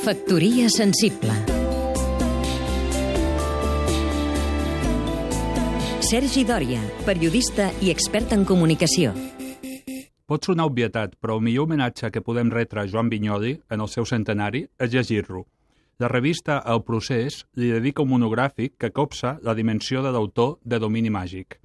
[0.00, 1.34] Factoria sensible
[6.00, 9.12] Sergi Dòria, periodista i expert en comunicació.
[10.26, 13.88] Pot sonar obvietat, però el millor homenatge que podem retre a Joan Vinyoli en el
[13.88, 15.44] seu centenari és llegir-lo.
[15.98, 20.78] La revista El Procés li dedica un monogràfic que copsa la dimensió de l'autor de
[20.78, 21.60] Domini Màgic.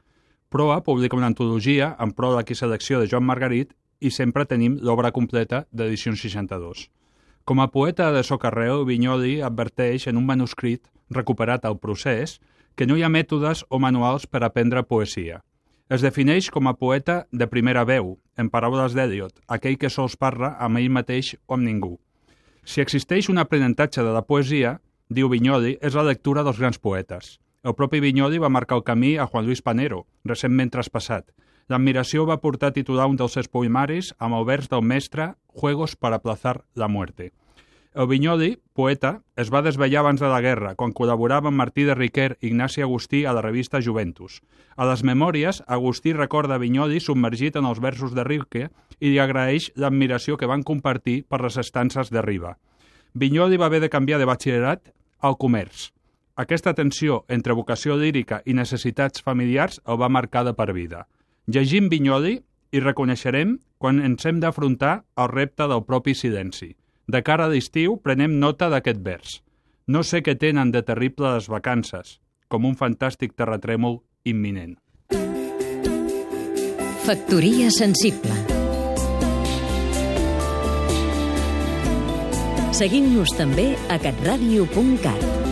[0.50, 5.12] Proa publica una antologia en pròleg i selecció de Joan Margarit i sempre tenim l'obra
[5.12, 6.88] completa d'edició 62.
[7.45, 10.81] Com a poeta de socarreu, Vinyoli adverteix en un manuscrit
[11.13, 12.39] recuperat al procés
[12.76, 15.44] que no hi ha mètodes o manuals per aprendre poesia.
[15.88, 20.55] Es defineix com a poeta de primera veu, en paraules d'Eliot, aquell que sols parla
[20.58, 21.94] amb ell mateix o amb ningú.
[22.66, 27.36] Si existeix un aprenentatge de la poesia, diu Vinyoli, és la lectura dels grans poetes.
[27.62, 31.30] El propi Vinyoli va marcar el camí a Juan Luis Panero, recentment traspassat,
[31.72, 35.96] L'admiració va portar a titular un dels seus poemaris amb el vers del mestre Juegos
[35.96, 37.32] para aplazar la muerte.
[37.96, 41.95] El Vinyoli, poeta, es va desvellar abans de la guerra, quan col·laborava amb Martí de
[41.95, 44.42] Riquer i Ignasi Agustí a la revista Juventus.
[44.76, 48.67] A les memòries, Agustí recorda Vinyoli submergit en els versos de Rilke
[49.00, 52.58] i li agraeix l'admiració que van compartir per les estances de Riba.
[53.16, 55.89] Vinyoli va haver de canviar de batxillerat al comerç.
[56.36, 61.08] Aquesta tensió entre vocació lírica i necessitats familiars el va marcar de per vida.
[61.46, 62.40] Llegim Vinyoli
[62.74, 66.74] i reconeixerem quan ens hem d'afrontar el repte del propi silenci.
[67.06, 69.36] De cara a l'estiu prenem nota d'aquest vers.
[69.88, 72.18] No sé què tenen de terrible les vacances,
[72.50, 74.73] com un fantàstic terratrèmol imminent.
[77.06, 78.34] Factoria sensible
[82.76, 85.45] Seguim-nos també a catradio.cat